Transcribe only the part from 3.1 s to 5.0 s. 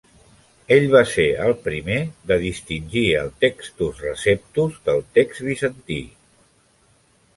el "Textus Receptus"